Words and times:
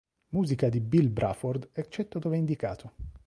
Musica 0.29 0.67
di 0.67 0.79
Bill 0.79 1.11
Bruford 1.13 1.69
eccetto 1.73 2.17
dove 2.17 2.35
indicato. 2.35 2.93